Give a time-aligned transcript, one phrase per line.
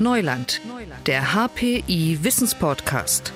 [0.00, 0.60] Neuland,
[1.06, 3.32] der HPI Wissenspodcast.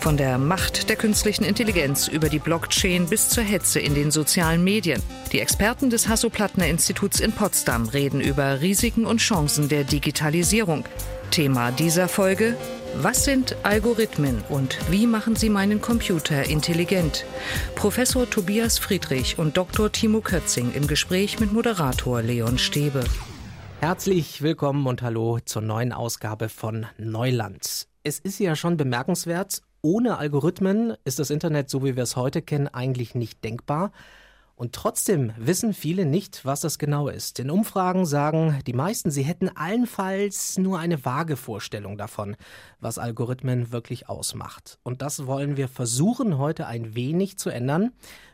[0.00, 4.64] Von der Macht der künstlichen Intelligenz über die Blockchain bis zur Hetze in den sozialen
[4.64, 5.02] Medien.
[5.32, 10.84] Die Experten des Hasso-Plattner-Instituts in Potsdam reden über Risiken und Chancen der Digitalisierung.
[11.30, 12.56] Thema dieser Folge
[12.96, 17.24] was sind Algorithmen und wie machen sie meinen Computer intelligent?
[17.76, 19.92] Professor Tobias Friedrich und Dr.
[19.92, 23.04] Timo Kötzing im Gespräch mit Moderator Leon Stäbe.
[23.80, 27.88] Herzlich willkommen und hallo zur neuen Ausgabe von Neuland.
[28.02, 32.42] Es ist ja schon bemerkenswert, ohne Algorithmen ist das Internet, so wie wir es heute
[32.42, 33.92] kennen, eigentlich nicht denkbar.
[34.54, 37.38] Und trotzdem wissen viele nicht, was das genau ist.
[37.38, 42.36] In Umfragen sagen die meisten, sie hätten allenfalls nur eine vage Vorstellung davon,
[42.80, 44.78] was Algorithmen wirklich ausmacht.
[44.82, 47.92] Und das wollen wir versuchen, heute ein wenig zu ändern.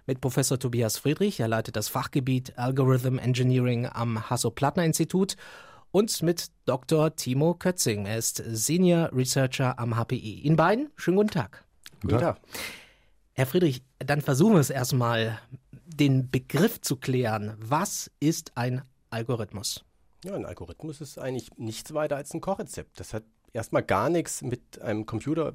[0.09, 5.37] Mit Professor Tobias Friedrich, er leitet das Fachgebiet Algorithm Engineering am Hasso-Plattner-Institut
[5.91, 7.17] und mit Dr.
[7.17, 8.07] Timo Kötzing.
[8.07, 10.43] Er ist Senior Researcher am HPI.
[10.43, 11.65] Ihnen beiden, schönen guten Tag.
[12.03, 12.41] Guten Tag.
[13.33, 15.41] Herr Friedrich, dann versuchen wir es erstmal
[15.87, 17.57] den Begriff zu klären.
[17.59, 19.85] Was ist ein Algorithmus?
[20.25, 23.01] Ja, ein Algorithmus ist eigentlich nichts weiter als ein Kochrezept.
[23.01, 25.55] Das hat erstmal gar nichts mit einem Computer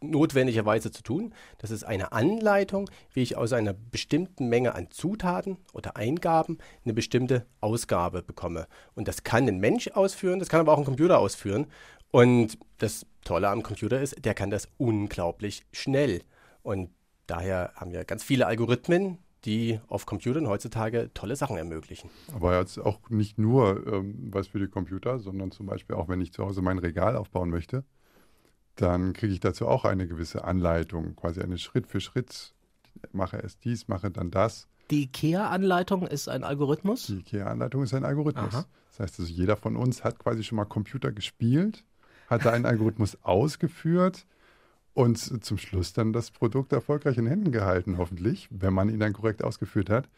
[0.00, 1.34] notwendigerweise zu tun.
[1.58, 6.94] Das ist eine Anleitung, wie ich aus einer bestimmten Menge an Zutaten oder Eingaben eine
[6.94, 8.66] bestimmte Ausgabe bekomme.
[8.94, 11.66] Und das kann ein Mensch ausführen, das kann aber auch ein Computer ausführen.
[12.10, 16.22] Und das Tolle am Computer ist, der kann das unglaublich schnell.
[16.62, 16.90] Und
[17.26, 22.10] daher haben wir ganz viele Algorithmen, die auf Computern heutzutage tolle Sachen ermöglichen.
[22.34, 26.20] Aber jetzt auch nicht nur ähm, was für die Computer, sondern zum Beispiel auch, wenn
[26.20, 27.84] ich zu Hause mein Regal aufbauen möchte,
[28.80, 32.54] dann kriege ich dazu auch eine gewisse Anleitung, quasi eine Schritt für Schritt.
[33.12, 34.68] Mache erst dies, mache dann das.
[34.90, 37.06] Die IKEA-Anleitung ist ein Algorithmus?
[37.06, 38.54] Die IKEA-Anleitung ist ein Algorithmus.
[38.54, 38.66] Aha.
[38.90, 41.84] Das heißt, also jeder von uns hat quasi schon mal Computer gespielt,
[42.28, 44.26] hat da einen Algorithmus ausgeführt
[44.94, 49.12] und zum Schluss dann das Produkt erfolgreich in Händen gehalten, hoffentlich, wenn man ihn dann
[49.12, 50.08] korrekt ausgeführt hat.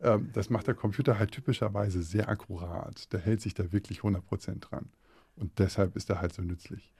[0.00, 3.12] Ähm, das macht der Computer halt typischerweise sehr akkurat.
[3.12, 4.90] Der hält sich da wirklich 100% dran.
[5.36, 6.92] Und deshalb ist er halt so nützlich.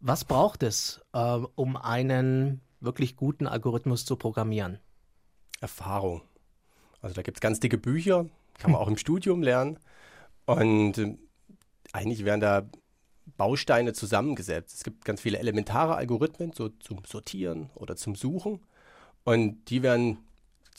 [0.00, 4.78] Was braucht es, äh, um einen wirklich guten Algorithmus zu programmieren?
[5.60, 6.22] Erfahrung.
[7.02, 8.26] Also da gibt es ganz dicke Bücher,
[8.58, 8.86] kann man hm.
[8.86, 9.78] auch im Studium lernen.
[10.46, 11.16] Und äh,
[11.92, 12.66] eigentlich werden da
[13.36, 14.76] Bausteine zusammengesetzt.
[14.76, 18.60] Es gibt ganz viele elementare Algorithmen, so zum Sortieren oder zum Suchen.
[19.24, 20.18] Und die werden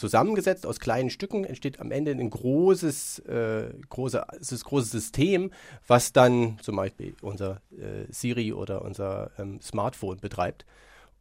[0.02, 5.52] zusammengesetzt aus kleinen Stücken, entsteht am Ende ein großes, äh, große, das große System,
[5.88, 10.66] was dann zum Beispiel unser äh, Siri oder unser ähm, Smartphone betreibt.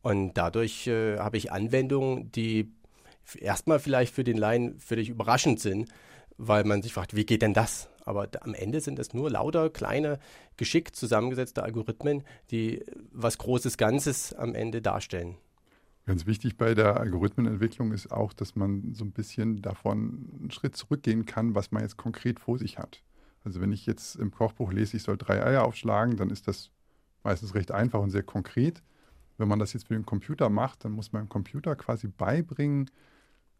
[0.02, 2.72] Und dadurch äh, habe ich Anwendungen, die
[3.38, 5.90] erstmal vielleicht für den Laien völlig überraschend sind,
[6.38, 7.90] weil man sich fragt, wie geht denn das?
[8.06, 10.18] Aber am Ende sind es nur lauter kleine,
[10.56, 15.36] geschickt zusammengesetzte Algorithmen, die was Großes Ganzes am Ende darstellen.
[16.10, 20.74] Ganz wichtig bei der Algorithmenentwicklung ist auch, dass man so ein bisschen davon einen Schritt
[20.74, 23.04] zurückgehen kann, was man jetzt konkret vor sich hat.
[23.44, 26.72] Also wenn ich jetzt im Kochbuch lese, ich soll drei Eier aufschlagen, dann ist das
[27.22, 28.82] meistens recht einfach und sehr konkret.
[29.38, 32.90] Wenn man das jetzt für den Computer macht, dann muss man dem Computer quasi beibringen,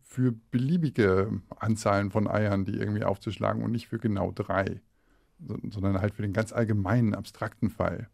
[0.02, 4.80] für beliebige Anzahlen von Eiern, die irgendwie aufzuschlagen und nicht für genau drei,
[5.38, 8.10] sondern halt für den ganz allgemeinen, abstrakten Fall.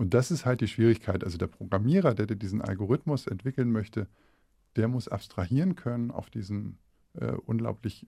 [0.00, 1.22] Und das ist halt die Schwierigkeit.
[1.24, 4.06] Also der Programmierer, der diesen Algorithmus entwickeln möchte,
[4.76, 6.78] der muss abstrahieren können auf diesen
[7.20, 8.06] äh, unglaublich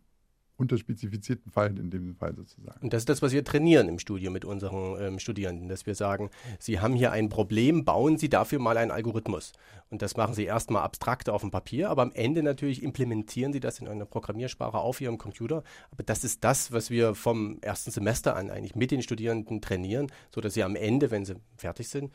[0.56, 2.80] unterspezifizierten Fall in dem Fall sozusagen.
[2.82, 5.94] Und das ist das, was wir trainieren im Studium mit unseren ähm, Studierenden, dass wir
[5.94, 9.52] sagen, Sie haben hier ein Problem, bauen Sie dafür mal einen Algorithmus.
[9.90, 13.60] Und das machen Sie erstmal abstrakt auf dem Papier, aber am Ende natürlich implementieren Sie
[13.60, 15.64] das in einer Programmiersprache auf Ihrem Computer.
[15.90, 20.12] Aber das ist das, was wir vom ersten Semester an eigentlich mit den Studierenden trainieren,
[20.34, 22.12] sodass sie am Ende, wenn sie fertig sind,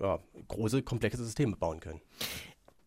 [0.00, 0.18] ja,
[0.48, 2.00] große, komplexe Systeme bauen können.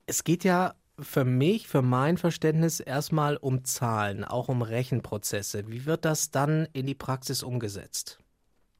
[0.05, 5.67] Es geht ja für mich, für mein Verständnis erstmal um Zahlen, auch um Rechenprozesse.
[5.67, 8.19] Wie wird das dann in die Praxis umgesetzt?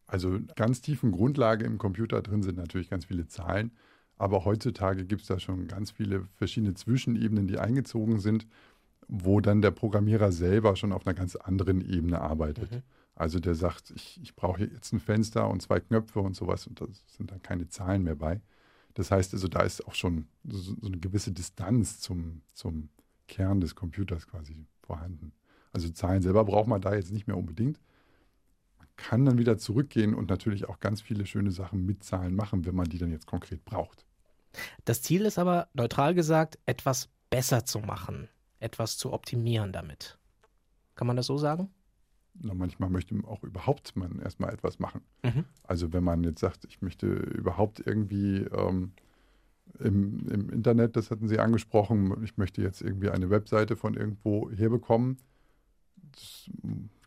[0.08, 3.72] Also ganz tiefen Grundlage im Computer drin sind natürlich ganz viele Zahlen,
[4.18, 8.48] aber heutzutage gibt es da schon ganz viele verschiedene Zwischenebenen, die eingezogen sind,
[9.08, 12.72] wo dann der Programmierer selber schon auf einer ganz anderen Ebene arbeitet.
[12.72, 12.82] Mhm.
[13.16, 16.82] Also der sagt, ich, ich brauche jetzt ein Fenster und zwei Knöpfe und sowas und
[16.82, 18.42] da sind dann keine Zahlen mehr bei.
[19.00, 22.90] Das heißt also, da ist auch schon so, so eine gewisse Distanz zum, zum
[23.30, 25.32] Kern des Computers quasi vorhanden.
[25.72, 27.80] Also Zahlen selber braucht man da jetzt nicht mehr unbedingt.
[28.78, 32.66] Man kann dann wieder zurückgehen und natürlich auch ganz viele schöne Sachen mit Zahlen machen,
[32.66, 34.06] wenn man die dann jetzt konkret braucht.
[34.84, 38.28] Das Ziel ist aber, neutral gesagt, etwas besser zu machen,
[38.60, 40.20] etwas zu optimieren damit.
[40.96, 41.70] Kann man das so sagen?
[42.42, 45.02] Manchmal möchte auch überhaupt man erstmal etwas machen.
[45.24, 45.46] Mhm.
[45.64, 48.92] Also wenn man jetzt sagt, ich möchte überhaupt irgendwie ähm,
[49.80, 54.50] im, im, Internet, das hatten Sie angesprochen, ich möchte jetzt irgendwie eine Webseite von irgendwo
[54.52, 55.18] herbekommen.
[56.12, 56.50] Das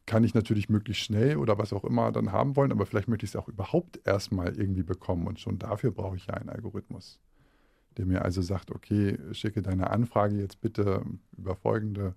[0.07, 3.25] kann ich natürlich möglichst schnell oder was auch immer dann haben wollen, aber vielleicht möchte
[3.25, 7.21] ich es auch überhaupt erstmal irgendwie bekommen und schon dafür brauche ich ja einen Algorithmus,
[7.97, 11.05] der mir also sagt, okay, schicke deine Anfrage jetzt bitte
[11.37, 12.15] über folgende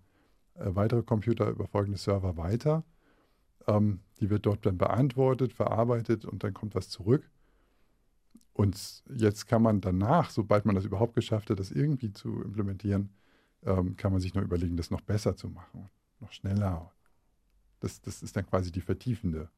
[0.55, 2.83] äh, weitere Computer, über folgende Server weiter.
[3.67, 7.29] Ähm, die wird dort dann beantwortet, verarbeitet und dann kommt was zurück.
[8.53, 13.09] Und jetzt kann man danach, sobald man das überhaupt geschafft hat, das irgendwie zu implementieren,
[13.63, 15.89] ähm, kann man sich nur überlegen, das noch besser zu machen,
[16.21, 16.93] noch schneller.
[17.81, 19.49] Das, das ist dann quasi die vertiefende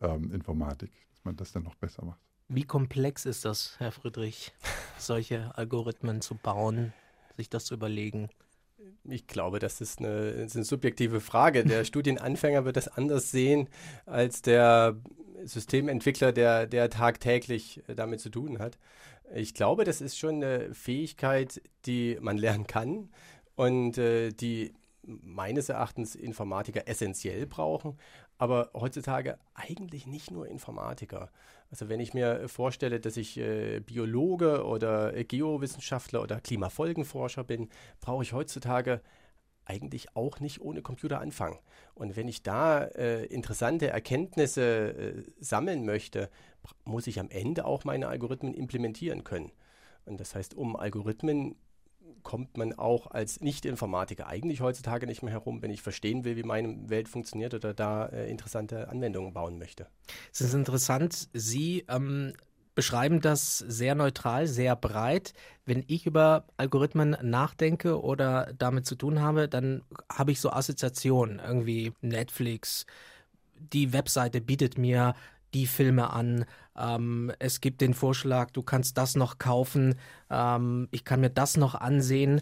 [0.00, 2.20] ähm, Informatik, dass man das dann noch besser macht.
[2.48, 4.52] Wie komplex ist das, Herr Friedrich,
[4.98, 6.92] solche Algorithmen zu bauen,
[7.36, 8.28] sich das zu überlegen?
[9.04, 11.64] Ich glaube, das ist eine, ist eine subjektive Frage.
[11.64, 13.68] Der Studienanfänger wird das anders sehen
[14.06, 14.96] als der
[15.44, 18.78] Systementwickler, der, der tagtäglich äh, damit zu tun hat.
[19.34, 23.08] Ich glaube, das ist schon eine Fähigkeit, die man lernen kann
[23.56, 24.74] und äh, die
[25.06, 27.98] meines Erachtens Informatiker essentiell brauchen,
[28.38, 31.30] aber heutzutage eigentlich nicht nur Informatiker.
[31.70, 37.68] Also wenn ich mir vorstelle, dass ich äh, Biologe oder Geowissenschaftler oder Klimafolgenforscher bin,
[38.00, 39.00] brauche ich heutzutage
[39.66, 41.58] eigentlich auch nicht ohne Computer anfangen.
[41.94, 46.30] Und wenn ich da äh, interessante Erkenntnisse äh, sammeln möchte,
[46.84, 49.52] muss ich am Ende auch meine Algorithmen implementieren können.
[50.04, 51.56] Und das heißt, um Algorithmen
[52.24, 56.42] kommt man auch als Nicht-Informatiker eigentlich heutzutage nicht mehr herum, wenn ich verstehen will, wie
[56.42, 59.86] meine Welt funktioniert oder da äh, interessante Anwendungen bauen möchte.
[60.32, 62.32] Es ist interessant, Sie ähm,
[62.74, 65.32] beschreiben das sehr neutral, sehr breit.
[65.64, 69.82] Wenn ich über Algorithmen nachdenke oder damit zu tun habe, dann
[70.12, 72.86] habe ich so Assoziationen, irgendwie Netflix,
[73.72, 75.14] die Webseite bietet mir
[75.54, 76.44] die Filme an.
[76.76, 79.94] Ähm, es gibt den Vorschlag, du kannst das noch kaufen,
[80.30, 82.40] ähm, ich kann mir das noch ansehen.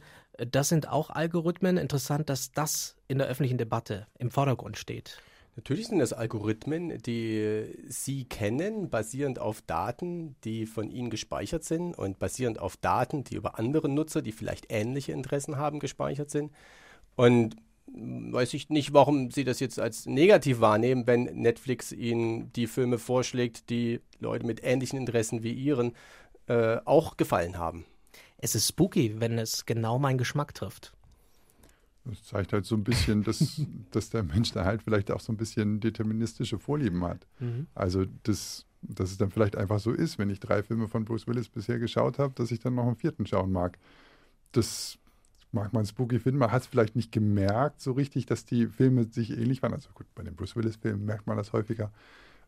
[0.51, 1.77] Das sind auch Algorithmen.
[1.77, 5.21] Interessant, dass das in der öffentlichen Debatte im Vordergrund steht.
[5.55, 11.97] Natürlich sind das Algorithmen, die Sie kennen, basierend auf Daten, die von Ihnen gespeichert sind
[11.97, 16.53] und basierend auf Daten, die über andere Nutzer, die vielleicht ähnliche Interessen haben, gespeichert sind.
[17.17, 17.57] Und
[17.95, 22.99] weiß ich nicht, warum Sie das jetzt als negativ wahrnehmen, wenn Netflix Ihnen die Filme
[22.99, 25.93] vorschlägt, die Leute mit ähnlichen Interessen wie Ihren
[26.47, 27.85] äh, auch gefallen haben.
[28.39, 30.93] Es ist spooky, wenn es genau meinen Geschmack trifft.
[32.05, 33.61] Das zeigt halt so ein bisschen, dass,
[33.91, 37.27] dass der Mensch da halt vielleicht auch so ein bisschen deterministische Vorlieben hat.
[37.39, 37.67] Mhm.
[37.75, 41.27] Also, das, dass es dann vielleicht einfach so ist, wenn ich drei Filme von Bruce
[41.29, 43.79] Willis bisher geschaut habe, dass ich dann noch einen vierten schauen mag.
[44.51, 44.99] Das
[45.53, 46.39] mag man spooky finden.
[46.39, 49.75] Man hat es vielleicht nicht gemerkt so richtig, dass die Filme sich ähnlich waren.
[49.75, 51.93] Also gut, bei den Bruce Willis-Filmen merkt man das häufiger.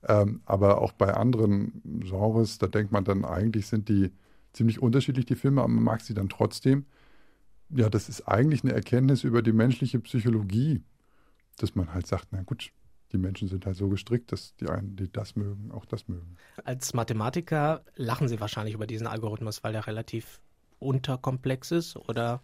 [0.07, 4.11] Ähm, aber auch bei anderen Genres, da denkt man dann, eigentlich sind die
[4.53, 6.87] ziemlich unterschiedlich, die Filme, aber man mag sie dann trotzdem
[7.71, 10.83] ja, das ist eigentlich eine Erkenntnis über die menschliche Psychologie,
[11.59, 12.71] dass man halt sagt, na gut,
[13.13, 16.37] die Menschen sind halt so gestrickt, dass die einen, die das mögen, auch das mögen.
[16.65, 20.41] Als Mathematiker lachen Sie wahrscheinlich über diesen Algorithmus, weil der relativ
[20.79, 22.41] unterkomplex ist, oder?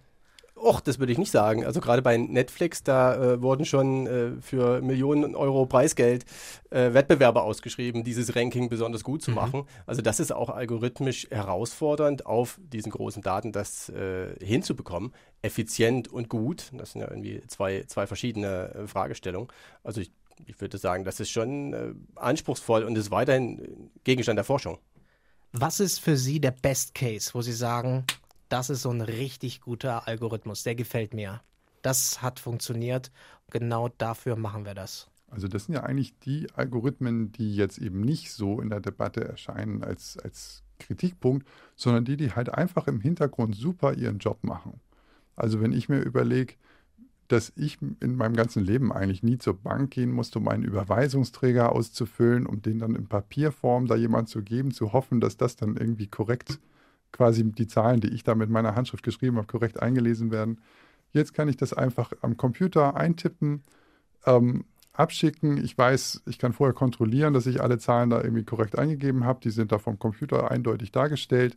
[0.57, 1.65] Och, das würde ich nicht sagen.
[1.65, 6.25] Also gerade bei Netflix, da äh, wurden schon äh, für Millionen Euro Preisgeld
[6.71, 9.37] äh, Wettbewerbe ausgeschrieben, dieses Ranking besonders gut zu mhm.
[9.37, 9.65] machen.
[9.87, 15.13] Also das ist auch algorithmisch herausfordernd, auf diesen großen Daten das äh, hinzubekommen.
[15.43, 16.71] Effizient und gut.
[16.75, 19.49] Das sind ja irgendwie zwei, zwei verschiedene äh, Fragestellungen.
[19.83, 20.13] Also ich,
[20.47, 24.79] ich würde sagen, das ist schon äh, anspruchsvoll und ist weiterhin Gegenstand der Forschung.
[25.53, 28.05] Was ist für Sie der Best Case, wo Sie sagen,
[28.51, 31.41] das ist so ein richtig guter Algorithmus, der gefällt mir.
[31.83, 33.11] Das hat funktioniert.
[33.51, 35.09] Genau dafür machen wir das.
[35.31, 39.25] Also das sind ja eigentlich die Algorithmen, die jetzt eben nicht so in der Debatte
[39.25, 44.81] erscheinen als, als Kritikpunkt, sondern die, die halt einfach im Hintergrund super ihren Job machen.
[45.37, 46.55] Also wenn ich mir überlege,
[47.29, 51.71] dass ich in meinem ganzen Leben eigentlich nie zur Bank gehen musste, um einen Überweisungsträger
[51.71, 55.77] auszufüllen, um den dann in Papierform da jemand zu geben, zu hoffen, dass das dann
[55.77, 56.59] irgendwie korrekt
[57.13, 60.61] quasi die Zahlen, die ich da mit meiner Handschrift geschrieben habe, korrekt eingelesen werden.
[61.13, 63.63] Jetzt kann ich das einfach am Computer eintippen,
[64.27, 65.57] ähm, abschicken.
[65.57, 69.41] Ich weiß, ich kann vorher kontrollieren, dass ich alle Zahlen da irgendwie korrekt eingegeben habe.
[69.41, 71.57] Die sind da vom Computer eindeutig dargestellt.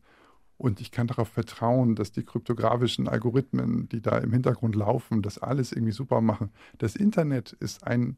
[0.57, 5.37] Und ich kann darauf vertrauen, dass die kryptografischen Algorithmen, die da im Hintergrund laufen, das
[5.37, 6.51] alles irgendwie super machen.
[6.77, 8.17] Das Internet ist ein,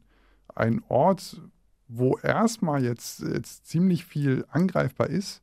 [0.54, 1.40] ein Ort,
[1.88, 5.42] wo erstmal jetzt, jetzt ziemlich viel angreifbar ist,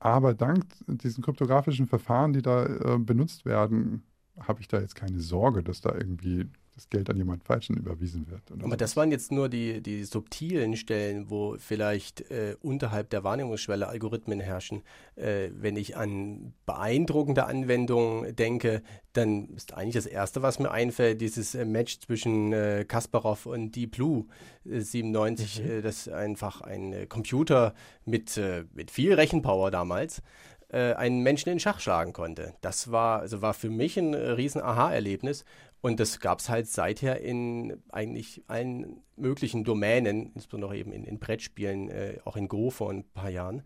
[0.00, 4.02] aber dank diesen kryptografischen Verfahren, die da äh, benutzt werden,
[4.38, 6.46] habe ich da jetzt keine Sorge, dass da irgendwie
[6.78, 8.42] das Geld an jemand Falschen überwiesen wird.
[8.62, 13.88] Aber das waren jetzt nur die, die subtilen Stellen, wo vielleicht äh, unterhalb der Wahrnehmungsschwelle
[13.88, 14.82] Algorithmen herrschen.
[15.16, 18.82] Äh, wenn ich an beeindruckende Anwendungen denke,
[19.12, 23.74] dann ist eigentlich das Erste, was mir einfällt, dieses äh, Match zwischen äh, Kasparov und
[23.74, 24.26] Deep Blue
[24.64, 25.70] 97, mhm.
[25.70, 28.40] Äh, das einfach ein äh, Computer mit,
[28.72, 30.22] mit viel Rechenpower damals
[30.70, 32.52] einen Menschen in Schach schlagen konnte.
[32.60, 35.46] Das war, also war für mich ein riesen Aha-Erlebnis.
[35.80, 41.18] Und das gab es halt seither in eigentlich allen möglichen Domänen, insbesondere eben in, in
[41.18, 43.62] Brettspielen, äh, auch in Go vor ein paar Jahren.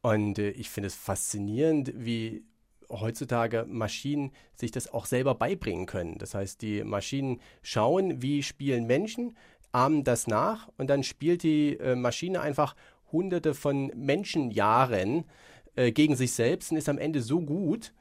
[0.00, 2.44] Und äh, ich finde es faszinierend, wie
[2.90, 6.18] heutzutage Maschinen sich das auch selber beibringen können.
[6.18, 9.36] Das heißt, die Maschinen schauen, wie spielen Menschen,
[9.70, 12.76] ahmen das nach und dann spielt die äh, Maschine einfach
[13.10, 15.24] hunderte von Menschenjahren
[15.76, 17.94] äh, gegen sich selbst und ist am Ende so gut,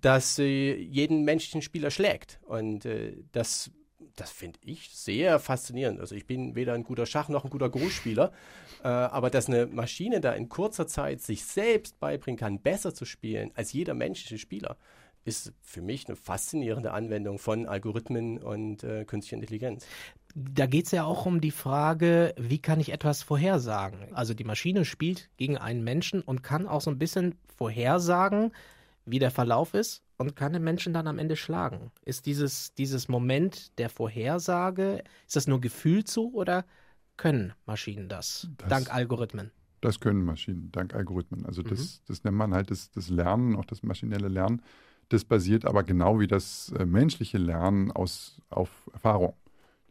[0.00, 2.38] dass sie jeden menschlichen Spieler schlägt.
[2.42, 3.70] Und äh, das,
[4.16, 6.00] das finde ich sehr faszinierend.
[6.00, 8.32] Also ich bin weder ein guter Schach noch ein guter Großspieler,
[8.82, 13.04] äh, aber dass eine Maschine da in kurzer Zeit sich selbst beibringen kann, besser zu
[13.04, 14.76] spielen als jeder menschliche Spieler,
[15.24, 19.86] ist für mich eine faszinierende Anwendung von Algorithmen und äh, künstlicher Intelligenz.
[20.34, 24.12] Da geht es ja auch um die Frage, wie kann ich etwas vorhersagen?
[24.12, 28.52] Also die Maschine spielt gegen einen Menschen und kann auch so ein bisschen vorhersagen,
[29.06, 31.90] wie der Verlauf ist und kann den Menschen dann am Ende schlagen.
[32.04, 36.64] Ist dieses, dieses Moment der Vorhersage, ist das nur gefühlt so oder
[37.16, 39.50] können Maschinen das, das dank Algorithmen?
[39.80, 41.44] Das können Maschinen dank Algorithmen.
[41.44, 42.04] Also das, mhm.
[42.06, 44.62] das nennt man halt das, das Lernen, auch das maschinelle Lernen.
[45.10, 49.34] Das basiert aber genau wie das äh, menschliche Lernen aus, auf Erfahrung.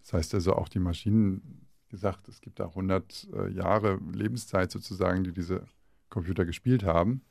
[0.02, 5.24] Das heißt also auch die Maschinen, gesagt, es gibt da 100 äh, Jahre Lebenszeit sozusagen,
[5.24, 5.64] die diese
[6.10, 7.22] Computer gespielt haben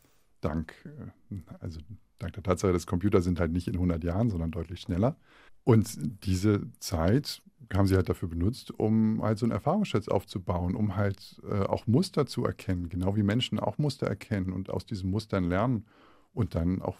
[0.44, 1.80] dank, äh, also
[2.18, 5.16] dank der Tatsache, dass Computer sind halt nicht in 100 Jahren, sondern deutlich schneller.
[5.64, 10.96] Und diese Zeit haben sie halt dafür benutzt, um halt so einen Erfahrungsschatz aufzubauen, um
[10.96, 15.10] halt äh, auch Muster zu erkennen, genau wie Menschen auch Muster erkennen und aus diesen
[15.10, 15.86] Mustern lernen.
[16.34, 16.98] Und dann auch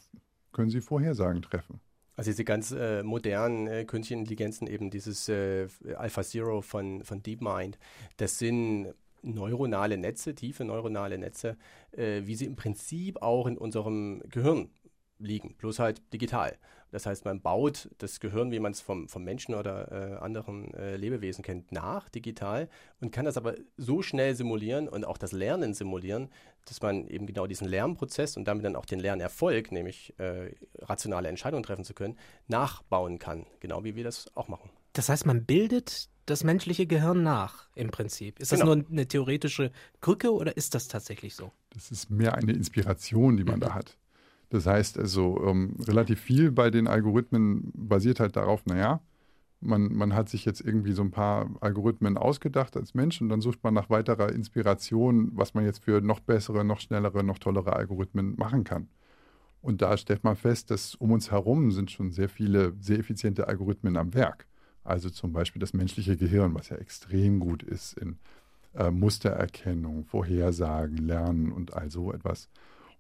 [0.53, 1.81] können sie Vorhersagen treffen.
[2.15, 7.23] Also diese ganz äh, modernen äh, künstlichen Intelligenzen, eben dieses äh, Alpha Zero von, von
[7.23, 7.79] DeepMind,
[8.19, 11.57] das sind neuronale Netze, tiefe neuronale Netze,
[11.93, 14.71] äh, wie sie im Prinzip auch in unserem Gehirn
[15.19, 16.59] liegen, bloß halt digital.
[16.91, 20.75] Das heißt, man baut das Gehirn, wie man es vom, vom Menschen oder äh, anderen
[20.75, 22.69] äh, Lebewesen kennt, nach, digital,
[23.01, 26.29] und kann das aber so schnell simulieren und auch das Lernen simulieren,
[26.67, 31.29] dass man eben genau diesen Lernprozess und damit dann auch den Lernerfolg, nämlich äh, rationale
[31.29, 34.71] Entscheidungen treffen zu können, nachbauen kann, genau wie wir das auch machen.
[34.93, 38.39] Das heißt, man bildet das menschliche Gehirn nach, im Prinzip.
[38.39, 38.67] Ist genau.
[38.67, 41.53] das nur eine theoretische Krücke oder ist das tatsächlich so?
[41.71, 43.97] Das ist mehr eine Inspiration, die man da hat.
[44.51, 49.01] Das heißt also, ähm, relativ viel bei den Algorithmen basiert halt darauf, naja,
[49.63, 53.41] man, man hat sich jetzt irgendwie so ein paar Algorithmen ausgedacht als Mensch und dann
[53.41, 57.75] sucht man nach weiterer Inspiration, was man jetzt für noch bessere, noch schnellere, noch tollere
[57.75, 58.89] Algorithmen machen kann.
[59.63, 63.47] Und da stellt man fest, dass um uns herum sind schon sehr viele sehr effiziente
[63.47, 64.47] Algorithmen am Werk.
[64.85, 68.19] Also zum Beispiel das menschliche Gehirn, was ja extrem gut ist in
[68.75, 72.49] äh, Mustererkennung, Vorhersagen, Lernen und all so etwas.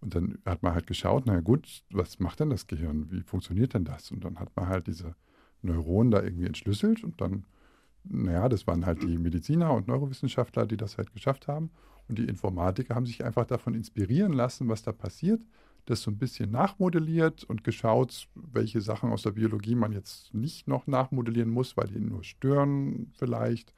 [0.00, 3.10] Und dann hat man halt geschaut, naja gut, was macht denn das Gehirn?
[3.10, 4.10] Wie funktioniert denn das?
[4.10, 5.14] Und dann hat man halt diese
[5.62, 7.44] Neuronen da irgendwie entschlüsselt und dann,
[8.04, 11.70] naja, das waren halt die Mediziner und Neurowissenschaftler, die das halt geschafft haben.
[12.08, 15.40] Und die Informatiker haben sich einfach davon inspirieren lassen, was da passiert
[15.86, 20.68] das so ein bisschen nachmodelliert und geschaut, welche Sachen aus der Biologie man jetzt nicht
[20.68, 23.74] noch nachmodellieren muss, weil die nur stören vielleicht.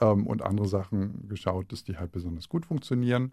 [0.00, 3.32] Ähm, und andere Sachen geschaut, dass die halt besonders gut funktionieren.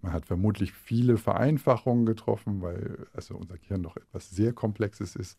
[0.00, 5.38] Man hat vermutlich viele Vereinfachungen getroffen, weil also unser Gehirn doch etwas sehr Komplexes ist.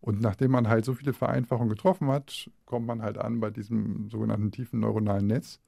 [0.00, 4.10] Und nachdem man halt so viele Vereinfachungen getroffen hat, kommt man halt an bei diesem
[4.10, 5.60] sogenannten tiefen neuronalen Netz,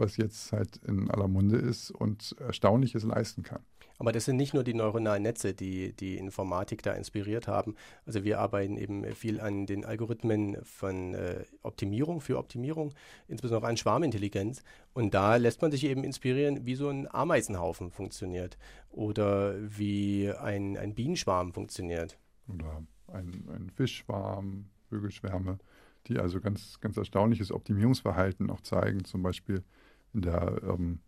[0.00, 3.62] was jetzt halt in aller Munde ist und Erstaunliches leisten kann.
[4.00, 7.74] Aber das sind nicht nur die neuronalen Netze, die die Informatik da inspiriert haben.
[8.06, 12.94] Also wir arbeiten eben viel an den Algorithmen von äh, Optimierung für Optimierung,
[13.28, 14.62] insbesondere an Schwarmintelligenz.
[14.94, 18.56] Und da lässt man sich eben inspirieren, wie so ein Ameisenhaufen funktioniert
[18.88, 22.18] oder wie ein, ein Bienenschwarm funktioniert.
[22.48, 25.58] Oder ein, ein Fischschwarm, Vögelschwärme,
[26.06, 29.62] die also ganz, ganz erstaunliches Optimierungsverhalten auch zeigen, zum Beispiel
[30.14, 31.00] in der ähm,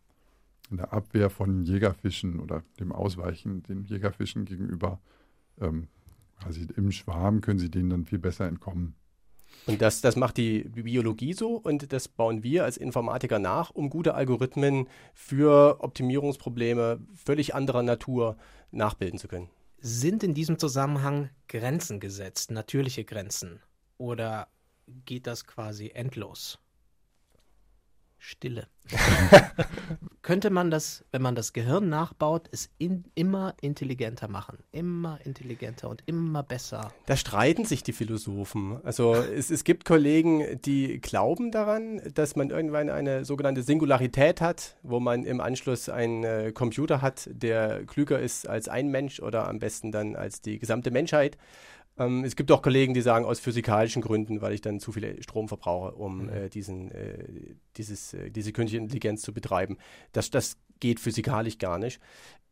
[0.71, 5.01] in der Abwehr von Jägerfischen oder dem Ausweichen den Jägerfischen gegenüber.
[5.61, 5.89] Ähm,
[6.41, 8.95] quasi im Schwarm können sie denen dann viel besser entkommen.
[9.67, 13.91] Und das, das macht die Biologie so und das bauen wir als Informatiker nach, um
[13.91, 18.37] gute Algorithmen für Optimierungsprobleme völlig anderer Natur
[18.71, 19.51] nachbilden zu können.
[19.79, 23.61] Sind in diesem Zusammenhang Grenzen gesetzt, natürliche Grenzen?
[23.99, 24.49] Oder
[25.05, 26.59] geht das quasi endlos.
[28.25, 28.69] Stille.
[30.23, 34.59] Könnte man das, wenn man das Gehirn nachbaut, es in, immer intelligenter machen?
[34.71, 36.93] Immer intelligenter und immer besser.
[37.07, 38.79] Da streiten sich die Philosophen.
[38.85, 44.77] Also es, es gibt Kollegen, die glauben daran, dass man irgendwann eine sogenannte Singularität hat,
[44.85, 49.49] wo man im Anschluss einen äh, Computer hat, der klüger ist als ein Mensch oder
[49.49, 51.37] am besten dann als die gesamte Menschheit.
[52.05, 55.23] Ähm, es gibt auch Kollegen, die sagen, aus physikalischen Gründen, weil ich dann zu viel
[55.23, 56.29] Strom verbrauche, um mhm.
[56.29, 57.25] äh, diesen, äh,
[57.77, 59.79] dieses, äh, diese künstliche Intelligenz zu betreiben.
[60.13, 62.01] Das, das geht physikalisch gar nicht.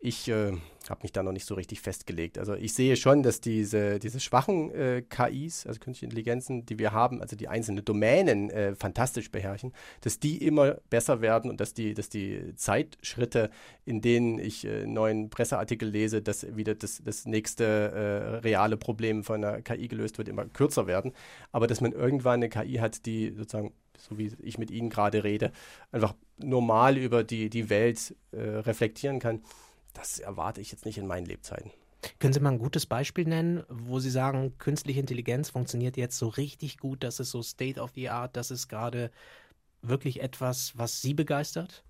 [0.03, 0.53] Ich äh,
[0.89, 2.39] habe mich da noch nicht so richtig festgelegt.
[2.39, 6.93] Also ich sehe schon, dass diese, diese schwachen äh, KIs, also künstliche Intelligenzen, die wir
[6.93, 11.75] haben, also die einzelnen Domänen äh, fantastisch beherrschen, dass die immer besser werden und dass
[11.75, 13.51] die, dass die Zeitschritte,
[13.85, 19.23] in denen ich äh, neuen Presseartikel lese, dass wieder das, das nächste äh, reale Problem
[19.23, 21.13] von einer KI gelöst wird, immer kürzer werden.
[21.53, 25.25] Aber dass man irgendwann eine KI hat, die sozusagen so wie ich mit Ihnen gerade
[25.25, 25.53] rede,
[25.93, 29.43] einfach normal über die, die Welt äh, reflektieren kann,
[29.93, 31.71] das erwarte ich jetzt nicht in meinen Lebzeiten.
[32.19, 36.29] Können Sie mal ein gutes Beispiel nennen, wo Sie sagen, künstliche Intelligenz funktioniert jetzt so
[36.29, 39.11] richtig gut, das ist so State of the Art, das ist gerade
[39.83, 41.85] wirklich etwas, was Sie begeistert?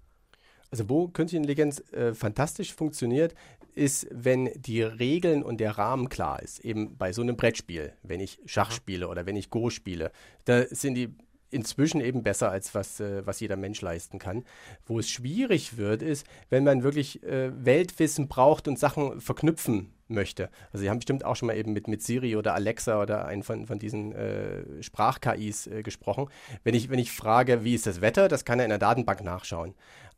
[0.70, 3.34] Also wo künstliche Intelligenz äh, fantastisch funktioniert,
[3.74, 6.60] ist, wenn die Regeln und der Rahmen klar ist.
[6.60, 10.12] Eben bei so einem Brettspiel, wenn ich Schach spiele oder wenn ich Go spiele,
[10.44, 11.14] da sind die
[11.50, 14.44] inzwischen eben besser als was, äh, was jeder Mensch leisten kann.
[14.86, 20.50] Wo es schwierig wird, ist, wenn man wirklich äh, Weltwissen braucht und Sachen verknüpfen möchte.
[20.72, 23.42] Also Sie haben bestimmt auch schon mal eben mit, mit Siri oder Alexa oder einen
[23.42, 26.28] von, von diesen äh, Sprach-KIs äh, gesprochen.
[26.64, 29.22] Wenn ich, wenn ich frage, wie ist das Wetter, das kann er in der Datenbank
[29.22, 29.74] nachschauen.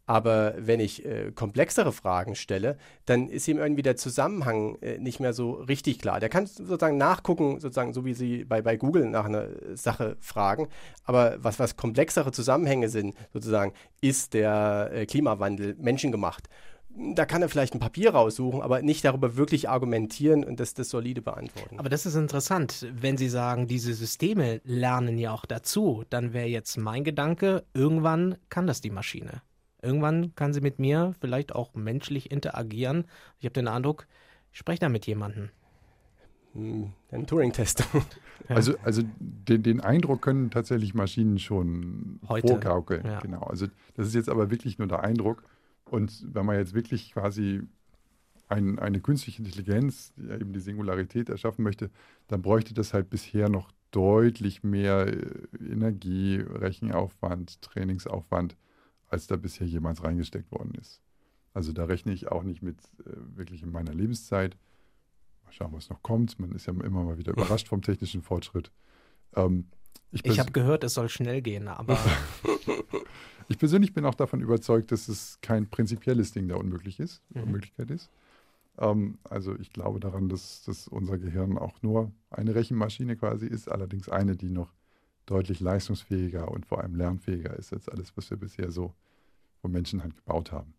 [0.06, 5.20] Aber wenn ich äh, komplexere Fragen stelle, dann ist ihm irgendwie der Zusammenhang äh, nicht
[5.20, 6.18] mehr so richtig klar.
[6.18, 10.68] Der kann sozusagen nachgucken, sozusagen so wie Sie bei, bei Google nach einer Sache fragen.
[11.04, 16.48] Aber was, was komplexere Zusammenhänge sind, sozusagen, ist der äh, Klimawandel menschengemacht.
[17.14, 20.90] Da kann er vielleicht ein Papier raussuchen, aber nicht darüber wirklich argumentieren und das, das
[20.90, 21.78] solide beantworten.
[21.78, 26.48] Aber das ist interessant, wenn Sie sagen, diese Systeme lernen ja auch dazu, dann wäre
[26.48, 29.40] jetzt mein Gedanke, irgendwann kann das die Maschine.
[29.82, 33.04] Irgendwann kann sie mit mir vielleicht auch menschlich interagieren.
[33.40, 34.06] Ich habe den Eindruck,
[34.52, 35.50] ich spreche da mit jemandem.
[36.54, 37.84] Hm, ein Turing-Test.
[38.48, 38.56] Ja.
[38.56, 42.48] Also, also den, den, Eindruck können tatsächlich Maschinen schon Heute.
[42.48, 43.06] vorgaukeln.
[43.06, 43.20] Ja.
[43.20, 43.42] Genau.
[43.42, 45.44] Also das ist jetzt aber wirklich nur der Eindruck.
[45.84, 47.62] Und wenn man jetzt wirklich quasi
[48.48, 51.88] ein, eine künstliche Intelligenz, die eben die Singularität erschaffen möchte,
[52.26, 55.24] dann bräuchte das halt bisher noch deutlich mehr äh,
[55.60, 58.56] Energie, Rechenaufwand, Trainingsaufwand
[59.12, 61.00] als da bisher jemals reingesteckt worden ist.
[61.54, 64.56] Also da rechne ich auch nicht mit äh, wirklich in meiner Lebenszeit.
[65.44, 66.38] Mal schauen, was noch kommt.
[66.38, 68.72] Man ist ja immer mal wieder überrascht vom technischen Fortschritt.
[69.36, 69.66] Ähm,
[70.10, 71.98] ich, ich habe gehört, es soll schnell gehen, aber.
[73.48, 77.44] ich persönlich bin auch davon überzeugt, dass es kein prinzipielles Ding der unmöglich ist, mhm.
[77.44, 78.10] Unmöglichkeit ist.
[78.78, 83.70] Ähm, also ich glaube daran, dass, dass unser Gehirn auch nur eine Rechenmaschine quasi ist,
[83.70, 84.72] allerdings eine, die noch
[85.26, 88.94] deutlich leistungsfähiger und vor allem lernfähiger ist als alles, was wir bisher so
[89.60, 90.74] von Menschenhand gebaut haben.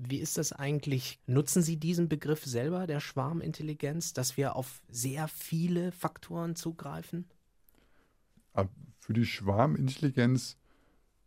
[0.00, 1.18] Wie ist das eigentlich?
[1.26, 7.26] Nutzen Sie diesen Begriff selber, der Schwarmintelligenz, dass wir auf sehr viele Faktoren zugreifen?
[9.00, 10.56] Für die Schwarmintelligenz,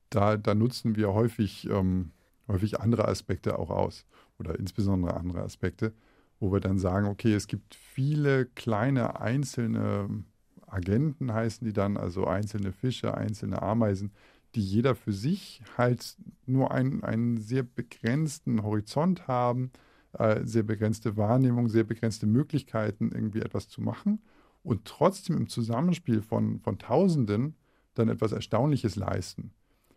[0.10, 2.12] da, da nutzen wir häufig, ähm,
[2.48, 4.06] häufig andere Aspekte auch aus
[4.38, 5.94] oder insbesondere andere Aspekte,
[6.40, 10.24] wo wir dann sagen, okay, es gibt viele kleine einzelne
[10.72, 14.12] Agenten heißen die dann, also einzelne Fische, einzelne Ameisen,
[14.56, 19.72] die jeder für sich halt nur einen, einen sehr begrenzten Horizont haben,
[20.14, 24.22] äh, sehr begrenzte Wahrnehmung, sehr begrenzte Möglichkeiten, irgendwie etwas zu machen
[24.64, 27.56] und trotzdem im Zusammenspiel von, von Tausenden
[27.94, 29.52] dann etwas Erstaunliches leisten.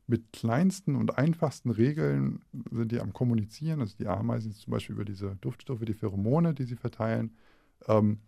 [0.07, 5.05] Mit kleinsten und einfachsten Regeln sind die am Kommunizieren, also die Ameisen zum Beispiel über
[5.05, 7.35] diese Duftstoffe, die Pheromone, die sie verteilen.
[7.89, 8.19] Ähm,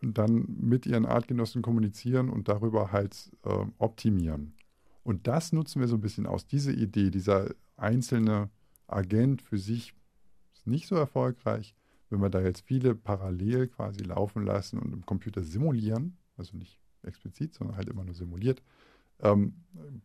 [0.00, 4.54] dann mit ihren Artgenossen kommunizieren und darüber halt äh, optimieren.
[5.02, 6.46] Und das nutzen wir so ein bisschen aus.
[6.46, 8.50] Diese Idee, dieser einzelne
[8.86, 9.94] Agent für sich
[10.54, 11.74] ist nicht so erfolgreich.
[12.10, 16.78] Wenn wir da jetzt viele parallel quasi laufen lassen und im Computer simulieren, also nicht
[17.02, 18.62] explizit, sondern halt immer nur simuliert,
[19.22, 19.54] ähm,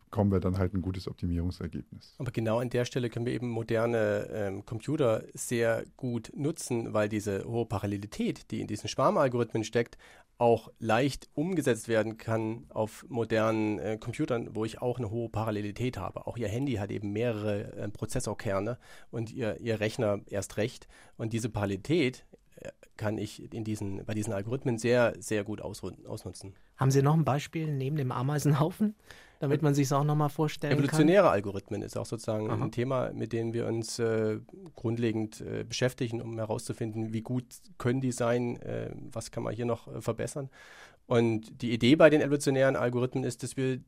[0.09, 2.15] kommen wir dann halt ein gutes Optimierungsergebnis.
[2.19, 7.09] Aber genau an der Stelle können wir eben moderne ähm, Computer sehr gut nutzen, weil
[7.09, 9.97] diese hohe Parallelität, die in diesen Schwarmalgorithmen steckt,
[10.37, 15.97] auch leicht umgesetzt werden kann auf modernen äh, Computern, wo ich auch eine hohe Parallelität
[15.97, 16.27] habe.
[16.27, 18.77] Auch Ihr Handy hat eben mehrere äh, Prozessorkerne
[19.11, 20.87] und Ihr, Ihr Rechner erst recht.
[21.17, 22.25] Und diese Parallelität
[22.57, 26.55] äh, kann ich in diesen, bei diesen Algorithmen sehr, sehr gut ausnutzen.
[26.83, 28.93] Haben Sie noch ein Beispiel neben dem Ameisenhaufen,
[29.39, 31.31] damit man sich es auch nochmal vorstellen Evolutionäre kann?
[31.31, 32.61] Algorithmen ist auch sozusagen Aha.
[32.61, 34.41] ein Thema, mit dem wir uns äh,
[34.75, 37.45] grundlegend äh, beschäftigen, um herauszufinden, wie gut
[37.77, 40.49] können die sein, äh, was kann man hier noch äh, verbessern.
[41.05, 43.79] Und die Idee bei den evolutionären Algorithmen ist, dass wir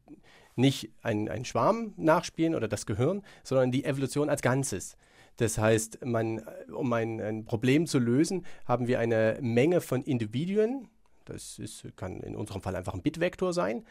[0.55, 4.95] nicht einen Schwarm nachspielen oder das Gehirn, sondern die Evolution als Ganzes.
[5.35, 6.41] Das heißt, man,
[6.73, 10.87] um ein, ein Problem zu lösen, haben wir eine Menge von Individuen.
[11.25, 13.85] Das ist, kann in unserem Fall einfach ein Bitvektor sein.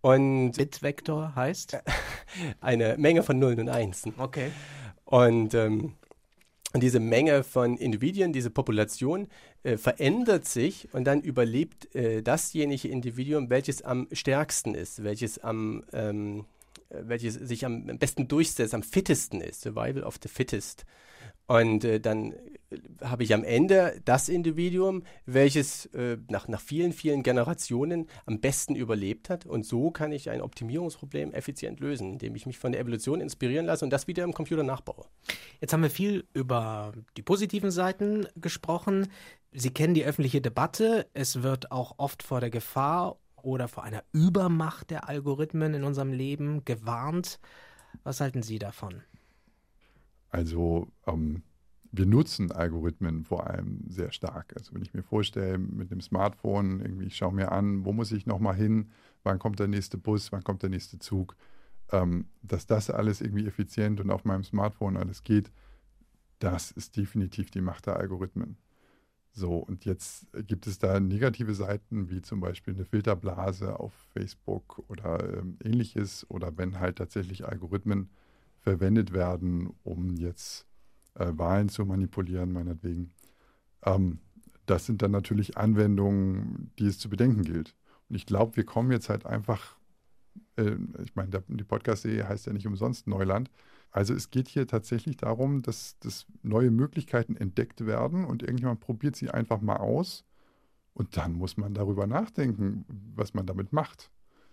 [0.00, 1.78] Und Bitvektor heißt?
[2.60, 4.14] Eine Menge von Nullen und Einsen.
[4.18, 4.50] Okay.
[5.04, 5.94] Und, ähm,
[6.74, 9.28] diese Menge von Individuen, diese Population
[9.62, 15.84] äh, verändert sich und dann überlebt äh, dasjenige Individuum, welches am stärksten ist, welches am
[15.92, 16.46] ähm,
[16.92, 20.84] welches sich am besten durchsetzt, am fittesten ist, Survival of the Fittest.
[21.46, 22.36] Und äh, dann äh,
[23.02, 28.74] habe ich am Ende das Individuum, welches äh, nach, nach vielen, vielen Generationen am besten
[28.74, 29.46] überlebt hat.
[29.46, 33.66] Und so kann ich ein Optimierungsproblem effizient lösen, indem ich mich von der Evolution inspirieren
[33.66, 35.04] lasse und das wieder im Computer nachbaue.
[35.60, 39.08] Jetzt haben wir viel über die positiven Seiten gesprochen.
[39.52, 41.06] Sie kennen die öffentliche Debatte.
[41.12, 46.12] Es wird auch oft vor der Gefahr oder vor einer Übermacht der Algorithmen in unserem
[46.12, 47.40] Leben gewarnt.
[48.04, 49.02] Was halten Sie davon?
[50.32, 51.42] Also ähm,
[51.92, 54.54] wir nutzen Algorithmen vor allem sehr stark.
[54.56, 58.10] Also wenn ich mir vorstelle, mit dem Smartphone, irgendwie, ich schaue mir an, wo muss
[58.12, 58.90] ich nochmal hin,
[59.22, 61.36] wann kommt der nächste Bus, wann kommt der nächste Zug,
[61.92, 65.52] ähm, dass das alles irgendwie effizient und auf meinem Smartphone alles geht,
[66.38, 68.56] das ist definitiv die Macht der Algorithmen.
[69.34, 74.82] So, und jetzt gibt es da negative Seiten, wie zum Beispiel eine Filterblase auf Facebook
[74.88, 78.10] oder ähm, ähnliches, oder wenn halt tatsächlich Algorithmen
[78.62, 80.66] verwendet werden, um jetzt
[81.14, 83.12] äh, Wahlen zu manipulieren, meinetwegen.
[83.84, 84.20] Ähm,
[84.66, 87.74] das sind dann natürlich Anwendungen, die es zu bedenken gilt.
[88.08, 89.76] Und ich glaube, wir kommen jetzt halt einfach,
[90.56, 93.50] äh, ich meine, die Podcast-Serie heißt ja nicht umsonst Neuland.
[93.90, 99.16] Also es geht hier tatsächlich darum, dass, dass neue Möglichkeiten entdeckt werden und irgendjemand probiert
[99.16, 100.24] sie einfach mal aus.
[100.94, 104.10] Und dann muss man darüber nachdenken, was man damit macht.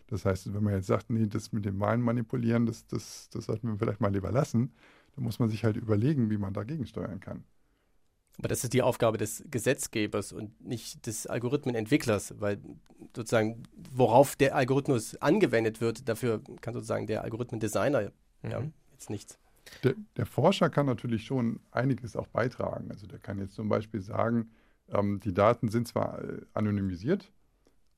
[0.10, 3.46] Das heißt, wenn man jetzt sagt, nee, das mit dem Wahlen manipulieren, das, das, das
[3.46, 4.74] sollten wir vielleicht mal lieber lassen,
[5.16, 7.44] dann muss man sich halt überlegen, wie man dagegen steuern kann.
[8.40, 12.60] Aber das ist die Aufgabe des Gesetzgebers und nicht des Algorithmenentwicklers, weil
[13.14, 18.50] sozusagen, worauf der Algorithmus angewendet wird, dafür kann sozusagen der Algorithmendesigner mhm.
[18.50, 19.38] ja, jetzt nichts.
[19.84, 22.90] Der, der, Forscher kann natürlich schon einiges auch beitragen.
[22.92, 24.50] Also der kann jetzt zum Beispiel sagen,
[24.88, 27.32] ähm, die Daten sind zwar äh, anonymisiert,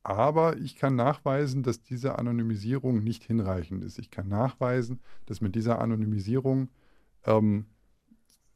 [0.04, 4.00] aber ich kann nachweisen, dass diese Anonymisierung nicht hinreichend ist.
[4.00, 6.70] Ich kann nachweisen, dass mit dieser Anonymisierung
[7.26, 7.66] ähm,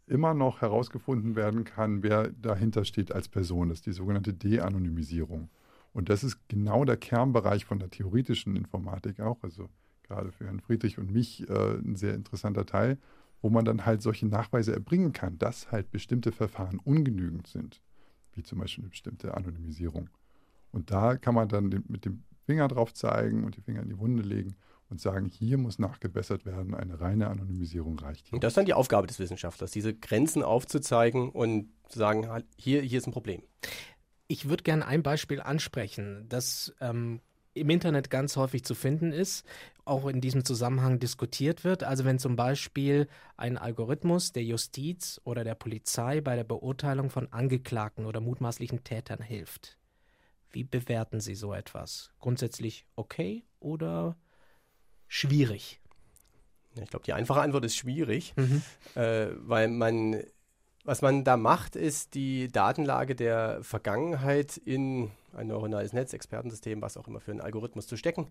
[0.08, 3.70] immer noch herausgefunden werden kann, wer dahinter steht als Person.
[3.70, 5.50] Das ist die sogenannte De-Anonymisierung.
[5.94, 9.70] Und das ist genau der Kernbereich von der theoretischen Informatik auch, also
[10.04, 12.98] gerade für Herrn Friedrich und mich äh, ein sehr interessanter Teil,
[13.42, 17.82] wo man dann halt solche Nachweise erbringen kann, dass halt bestimmte Verfahren ungenügend sind,
[18.34, 20.10] wie zum Beispiel eine bestimmte Anonymisierung.
[20.76, 23.98] Und da kann man dann mit dem Finger drauf zeigen und die Finger in die
[23.98, 24.58] Wunde legen
[24.90, 28.28] und sagen, hier muss nachgebessert werden, eine reine Anonymisierung reicht.
[28.28, 28.34] Hier.
[28.34, 32.82] Und das ist dann die Aufgabe des Wissenschaftlers, diese Grenzen aufzuzeigen und zu sagen, hier,
[32.82, 33.42] hier ist ein Problem.
[34.28, 37.22] Ich würde gerne ein Beispiel ansprechen, das ähm,
[37.54, 39.46] im Internet ganz häufig zu finden ist,
[39.86, 41.86] auch in diesem Zusammenhang diskutiert wird.
[41.86, 43.08] Also wenn zum Beispiel
[43.38, 49.22] ein Algorithmus der Justiz oder der Polizei bei der Beurteilung von Angeklagten oder mutmaßlichen Tätern
[49.22, 49.78] hilft.
[50.56, 52.14] Wie bewerten Sie so etwas?
[52.20, 54.16] Grundsätzlich okay oder
[55.10, 55.82] schwierig?
[56.82, 58.62] Ich glaube, die einfache Antwort ist schwierig, mhm.
[58.96, 60.24] äh, weil man,
[60.86, 66.96] was man da macht, ist die Datenlage der Vergangenheit in ein neuronales Netz, Expertensystem, was
[66.96, 68.28] auch immer für einen Algorithmus zu stecken,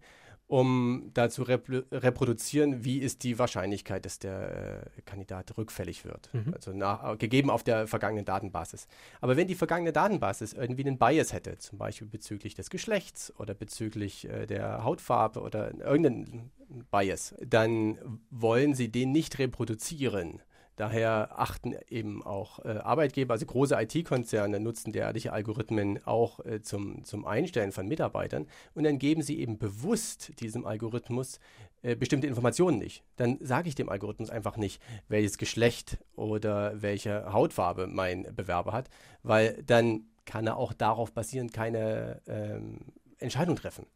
[0.47, 6.31] um da zu repro reproduzieren, wie ist die Wahrscheinlichkeit, dass der äh, Kandidat rückfällig wird.
[6.33, 6.55] Mhm.
[6.55, 8.87] Also nach, gegeben auf der vergangenen Datenbasis.
[9.21, 13.55] Aber wenn die vergangene Datenbasis irgendwie einen Bias hätte, zum Beispiel bezüglich des Geschlechts oder
[13.55, 16.51] bezüglich äh, der Hautfarbe oder irgendeinen
[16.91, 17.99] Bias, dann
[18.31, 20.41] wollen sie den nicht reproduzieren
[20.77, 27.05] Daher achten eben auch äh, Arbeitgeber, also große IT-Konzerne nutzen derartige Algorithmen auch äh, zum,
[27.05, 31.39] zum Einstellen von Mitarbeitern und dann geben sie eben bewusst diesem Algorithmus
[31.83, 33.05] äh, bestimmte Informationen nicht.
[33.17, 38.89] Dann sage ich dem Algorithmus einfach nicht, welches Geschlecht oder welche Hautfarbe mein Bewerber hat,
[39.23, 42.79] weil dann kann er auch darauf basierend keine ähm,
[43.19, 43.87] Entscheidung treffen.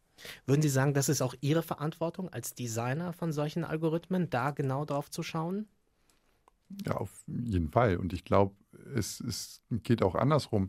[0.46, 4.84] Würden Sie sagen, das ist auch Ihre Verantwortung als Designer von solchen Algorithmen, da genau
[4.84, 5.66] drauf zu schauen?
[6.84, 7.96] Ja, auf jeden Fall.
[7.96, 8.54] Und ich glaube,
[8.94, 10.68] es, es geht auch andersrum.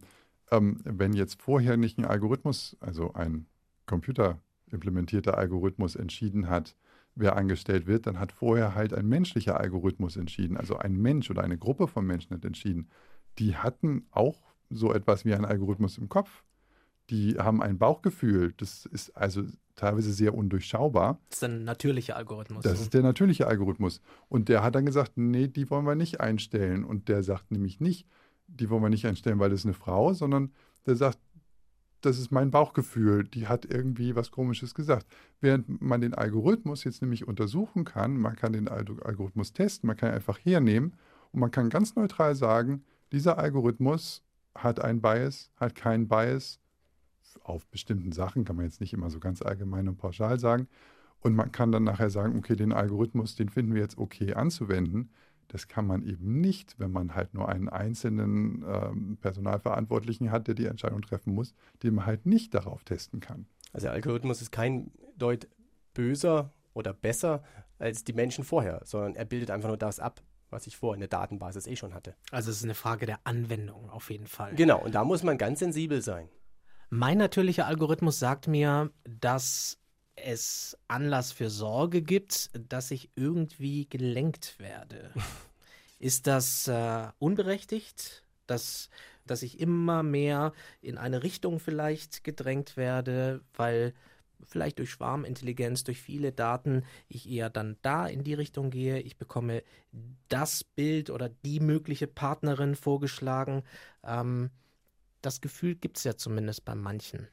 [0.51, 3.45] Ähm, wenn jetzt vorher nicht ein Algorithmus, also ein
[3.85, 6.75] computerimplementierter Algorithmus entschieden hat,
[7.15, 10.57] wer angestellt wird, dann hat vorher halt ein menschlicher Algorithmus entschieden.
[10.57, 12.89] Also ein Mensch oder eine Gruppe von Menschen hat entschieden.
[13.37, 14.37] Die hatten auch
[14.69, 16.43] so etwas wie einen Algorithmus im Kopf.
[17.09, 18.53] Die haben ein Bauchgefühl.
[18.57, 19.43] Das ist also
[19.75, 21.19] teilweise sehr undurchschaubar.
[21.29, 22.63] Das ist ein natürlicher Algorithmus.
[22.63, 24.01] Das ist der natürliche Algorithmus.
[24.27, 26.83] Und der hat dann gesagt, nee, die wollen wir nicht einstellen.
[26.83, 28.07] Und der sagt nämlich nicht,
[28.47, 30.51] die wollen wir nicht einstellen, weil das ist eine Frau, sondern
[30.85, 31.19] der sagt,
[32.01, 35.05] das ist mein Bauchgefühl, die hat irgendwie was Komisches gesagt.
[35.41, 40.11] Während man den Algorithmus jetzt nämlich untersuchen kann, man kann den Algorithmus testen, man kann
[40.11, 40.93] einfach hernehmen
[41.31, 44.23] und man kann ganz neutral sagen, dieser Algorithmus
[44.55, 46.59] hat einen Bias, hat keinen Bias.
[47.43, 50.67] Auf bestimmten Sachen kann man jetzt nicht immer so ganz allgemein und pauschal sagen.
[51.21, 55.11] Und man kann dann nachher sagen, okay, den Algorithmus, den finden wir jetzt okay anzuwenden.
[55.49, 60.55] Das kann man eben nicht, wenn man halt nur einen einzelnen ähm, Personalverantwortlichen hat, der
[60.55, 63.47] die Entscheidung treffen muss, den man halt nicht darauf testen kann.
[63.73, 65.47] Also der Algorithmus ist kein Deut
[65.93, 67.43] böser oder besser
[67.79, 71.01] als die Menschen vorher, sondern er bildet einfach nur das ab, was ich vorher in
[71.01, 72.15] der Datenbasis eh schon hatte.
[72.31, 74.53] Also es ist eine Frage der Anwendung auf jeden Fall.
[74.55, 76.29] Genau, und da muss man ganz sensibel sein.
[76.91, 79.77] Mein natürlicher Algorithmus sagt mir, dass
[80.15, 85.11] es Anlass für Sorge gibt, dass ich irgendwie gelenkt werde.
[85.99, 88.89] Ist das äh, unberechtigt, dass,
[89.27, 93.93] dass ich immer mehr in eine Richtung vielleicht gedrängt werde, weil
[94.43, 98.99] vielleicht durch Schwarmintelligenz, durch viele Daten, ich eher dann da in die Richtung gehe.
[98.99, 99.61] Ich bekomme
[100.27, 103.61] das Bild oder die mögliche Partnerin vorgeschlagen.
[104.03, 104.49] Ähm,
[105.21, 107.27] das Gefühl gibt es ja zumindest bei manchen.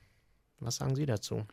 [0.58, 1.44] Was sagen Sie dazu?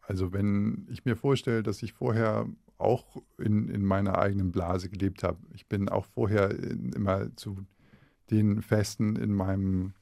[0.00, 2.46] Also wenn ich mir vorstelle, dass ich vorher
[2.78, 7.66] auch in, in meiner eigenen Blase gelebt habe, ich bin auch vorher in, immer zu
[8.30, 9.94] den Festen in meinem,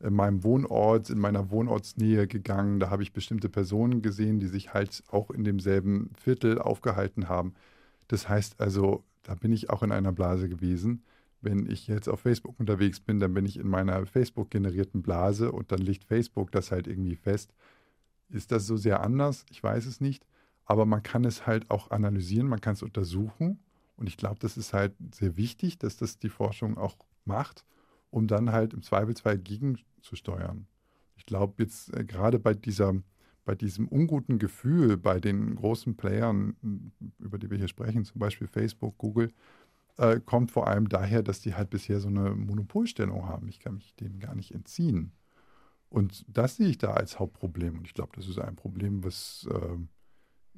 [0.00, 2.80] in meinem Wohnort, in meiner Wohnortsnähe gegangen.
[2.80, 7.54] Da habe ich bestimmte Personen gesehen, die sich halt auch in demselben Viertel aufgehalten haben.
[8.08, 11.02] Das heißt also, da bin ich auch in einer Blase gewesen.
[11.42, 15.72] Wenn ich jetzt auf Facebook unterwegs bin, dann bin ich in meiner Facebook-generierten Blase und
[15.72, 17.52] dann legt Facebook das halt irgendwie fest.
[18.28, 19.44] Ist das so sehr anders?
[19.50, 20.24] Ich weiß es nicht.
[20.64, 23.58] Aber man kann es halt auch analysieren, man kann es untersuchen.
[23.96, 27.64] Und ich glaube, das ist halt sehr wichtig, dass das die Forschung auch macht,
[28.10, 30.66] um dann halt im Zweifelsfall gegenzusteuern.
[31.16, 32.94] Ich glaube jetzt äh, gerade bei dieser,
[33.44, 38.46] bei diesem unguten Gefühl bei den großen Playern, über die wir hier sprechen, zum Beispiel
[38.46, 39.32] Facebook, Google,
[39.98, 43.48] äh, kommt vor allem daher, dass die halt bisher so eine Monopolstellung haben.
[43.48, 45.12] Ich kann mich dem gar nicht entziehen.
[45.88, 47.78] Und das sehe ich da als Hauptproblem.
[47.78, 49.76] Und ich glaube, das ist ein Problem, was äh,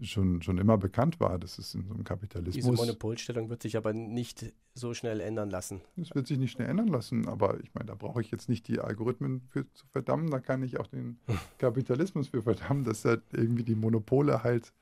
[0.05, 1.39] schon, schon immer bekannt war.
[1.39, 2.55] Das ist in so einem Kapitalismus.
[2.55, 5.81] Diese Monopolstellung wird sich aber nicht so schnell ändern lassen.
[5.97, 8.69] Es wird sich nicht schnell ändern lassen, aber ich meine, da brauche ich jetzt nicht
[8.69, 11.19] die Algorithmen für zu verdammen, da kann ich auch den
[11.59, 14.73] Kapitalismus für verdammen, dass er irgendwie die Monopole halt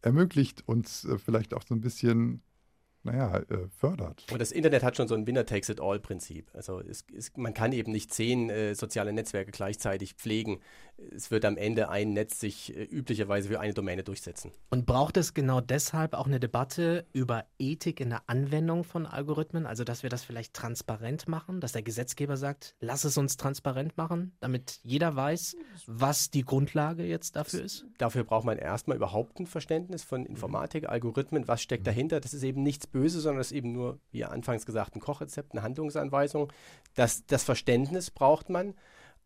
[0.00, 2.42] ermöglicht, uns äh, vielleicht auch so ein bisschen
[3.10, 4.26] naja, äh, fördert.
[4.30, 6.50] Und das Internet hat schon so ein Winner-Takes-it-all-Prinzip.
[6.54, 10.60] Also es, es, man kann eben nicht zehn äh, soziale Netzwerke gleichzeitig pflegen.
[11.14, 14.50] Es wird am Ende ein Netz sich äh, üblicherweise für eine Domäne durchsetzen.
[14.70, 19.66] Und braucht es genau deshalb auch eine Debatte über Ethik in der Anwendung von Algorithmen?
[19.66, 23.96] Also dass wir das vielleicht transparent machen, dass der Gesetzgeber sagt, lass es uns transparent
[23.96, 25.56] machen, damit jeder weiß,
[25.86, 27.86] was die Grundlage jetzt dafür ist?
[27.98, 32.20] Dafür braucht man erstmal überhaupt ein Verständnis von Informatik, Algorithmen, was steckt dahinter.
[32.20, 35.52] Das ist eben nichts böse, sondern es ist eben nur, wie anfangs gesagt, ein Kochrezept,
[35.52, 36.52] eine Handlungsanweisung.
[36.94, 38.74] Das, das Verständnis braucht man.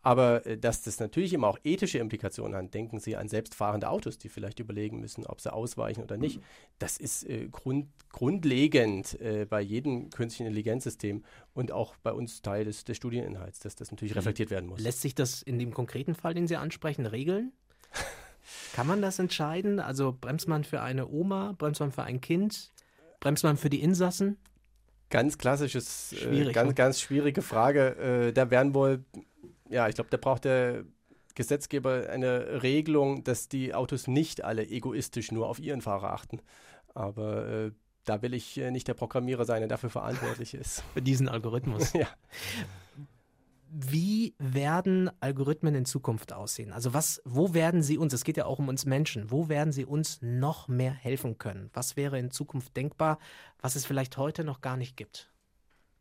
[0.03, 4.19] Aber äh, dass das natürlich immer auch ethische Implikationen hat, denken Sie an selbstfahrende Autos,
[4.19, 6.41] die vielleicht überlegen müssen, ob sie ausweichen oder nicht.
[6.79, 12.65] Das ist äh, grund, grundlegend äh, bei jedem künstlichen Intelligenzsystem und auch bei uns Teil
[12.65, 14.81] des, des Studieninhalts, dass das natürlich reflektiert werden muss.
[14.81, 17.53] Lässt sich das in dem konkreten Fall, den Sie ansprechen, regeln?
[18.75, 19.79] Kann man das entscheiden?
[19.79, 22.73] Also bremst man für eine Oma, bremst man für ein Kind?
[23.21, 24.37] Bremst man für die Insassen?
[25.11, 26.75] Ganz klassisches, äh, ganz, ne?
[26.75, 27.97] ganz schwierige Frage.
[28.29, 29.05] Äh, da werden wohl,
[29.73, 30.85] ja, ich glaube, da braucht der
[31.35, 36.41] Gesetzgeber eine Regelung, dass die Autos nicht alle egoistisch nur auf ihren Fahrer achten.
[36.95, 37.71] Aber äh,
[38.05, 40.83] da will ich äh, nicht der Programmierer sein, der dafür verantwortlich ist.
[40.93, 41.93] Für diesen Algorithmus.
[41.95, 42.09] ja.
[43.71, 46.73] Wie werden Algorithmen in Zukunft aussehen?
[46.73, 49.73] Also was, wo werden sie uns, es geht ja auch um uns Menschen, wo werden
[49.73, 51.71] sie uns noch mehr helfen können?
[51.73, 53.19] Was wäre in Zukunft denkbar,
[53.59, 55.32] was es vielleicht heute noch gar nicht gibt?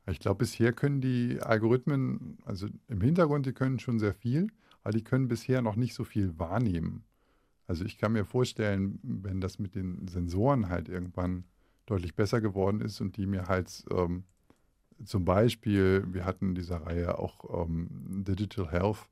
[0.07, 4.47] Ich glaube, bisher können die Algorithmen, also im Hintergrund, die können schon sehr viel,
[4.83, 7.03] aber die können bisher noch nicht so viel wahrnehmen.
[7.67, 11.45] Also ich kann mir vorstellen, wenn das mit den Sensoren halt irgendwann
[11.85, 14.23] deutlich besser geworden ist und die mir halt ähm,
[15.05, 17.87] zum Beispiel, wir hatten in dieser Reihe auch ähm,
[18.27, 19.07] Digital Health,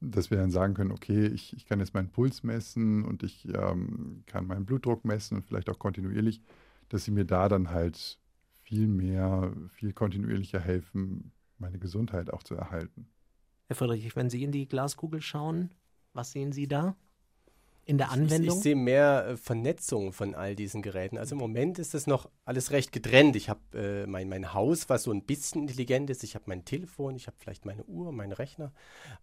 [0.00, 3.48] dass wir dann sagen können, okay, ich, ich kann jetzt meinen Puls messen und ich
[3.54, 6.40] ähm, kann meinen Blutdruck messen und vielleicht auch kontinuierlich,
[6.88, 8.18] dass sie mir da dann halt
[8.64, 13.06] viel mehr, viel kontinuierlicher helfen, meine Gesundheit auch zu erhalten.
[13.68, 15.70] Herr Friedrich, wenn Sie in die Glaskugel schauen,
[16.12, 16.96] was sehen Sie da?
[17.84, 18.48] In der Anwendung?
[18.50, 21.18] Ich, ich, sehe mehr äh, Vernetzung von all diesen Geräten.
[21.18, 23.36] Also im Moment ist das noch alles recht getrennt.
[23.36, 26.24] Ich habe äh, mein, mein Haus, was so ein bisschen intelligent ist.
[26.24, 28.72] Ich habe mein Telefon, ich habe vielleicht meine Uhr, meinen Rechner.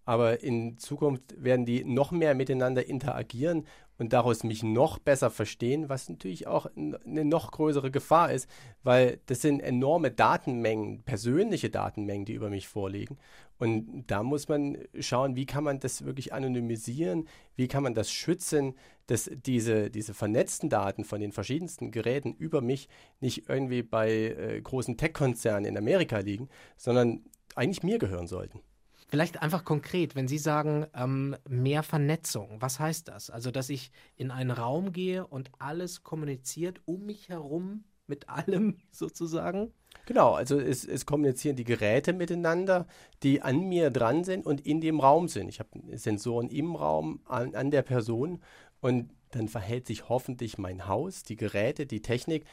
[0.06, 3.66] Aber in Zukunft werden die noch mehr miteinander interagieren
[4.02, 8.50] und daraus mich noch besser verstehen, was natürlich auch eine noch größere Gefahr ist,
[8.82, 13.20] weil das sind enorme Datenmengen, persönliche Datenmengen, die über mich vorliegen.
[13.62, 18.12] Und da muss man schauen, wie kann man das wirklich anonymisieren, wie kann man das
[18.12, 18.74] schützen,
[19.06, 24.60] dass diese, diese vernetzten Daten von den verschiedensten Geräten über mich nicht irgendwie bei äh,
[24.60, 27.24] großen Tech-Konzernen in Amerika liegen, sondern
[27.56, 28.62] eigentlich mir gehören sollten.
[29.10, 33.30] Vielleicht einfach konkret, wenn Sie sagen, ähm, mehr Vernetzung, was heißt das?
[33.30, 38.78] Also, dass ich in einen Raum gehe und alles kommuniziert um mich herum mit allem
[38.92, 39.72] sozusagen?
[40.06, 42.88] Genau, also es, es, kommunizieren die Geräte miteinander,
[43.24, 45.48] die an mir dran sind und in dem Raum sind.
[45.48, 48.42] Ich habe Sensoren im Raum, an, an der Person
[48.82, 52.46] und dann verhält sich hoffentlich mein Haus, die Geräte, die Technik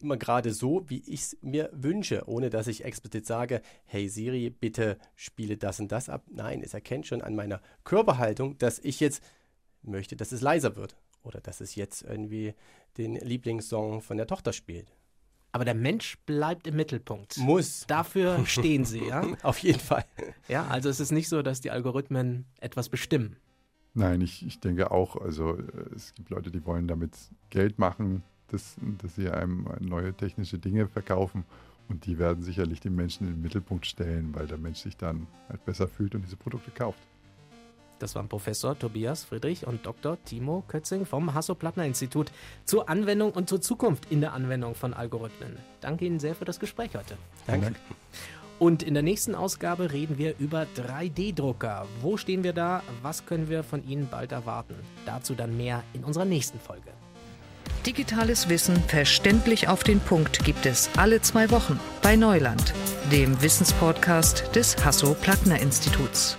[0.00, 4.50] immer gerade so, wie ich es mir wünsche, ohne dass ich explizit sage, hey Siri,
[4.50, 6.24] bitte spiele das und das ab.
[6.30, 9.22] Nein, es erkennt schon an meiner Körperhaltung, dass ich jetzt
[9.82, 12.54] möchte, dass es leiser wird oder dass es jetzt irgendwie
[12.98, 14.92] den Lieblingssong von der Tochter spielt.
[15.54, 17.38] Aber der Mensch bleibt im Mittelpunkt.
[17.38, 17.86] Muss.
[17.86, 19.24] Dafür stehen sie, ja?
[19.44, 20.04] Auf jeden Fall.
[20.48, 23.36] Ja, also es ist nicht so, dass die Algorithmen etwas bestimmen.
[23.94, 27.12] Nein, ich, ich denke auch, also äh, es gibt Leute, die wollen damit
[27.50, 31.44] Geld machen, dass, dass sie einem neue technische Dinge verkaufen.
[31.88, 35.28] Und die werden sicherlich den Menschen in den Mittelpunkt stellen, weil der Mensch sich dann
[35.48, 36.98] halt besser fühlt und diese Produkte kauft.
[38.04, 40.22] Das waren Professor Tobias Friedrich und Dr.
[40.26, 42.32] Timo Kötzing vom Hasso-Plattner-Institut
[42.66, 45.56] zur Anwendung und zur Zukunft in der Anwendung von Algorithmen.
[45.80, 47.16] Danke Ihnen sehr für das Gespräch heute.
[47.46, 47.72] Danke.
[48.58, 51.86] Und in der nächsten Ausgabe reden wir über 3D-Drucker.
[52.02, 52.82] Wo stehen wir da?
[53.00, 54.74] Was können wir von Ihnen bald erwarten?
[55.06, 56.90] Dazu dann mehr in unserer nächsten Folge.
[57.86, 62.74] Digitales Wissen verständlich auf den Punkt gibt es alle zwei Wochen bei Neuland,
[63.10, 66.36] dem Wissenspodcast des Hasso-Plattner-Instituts.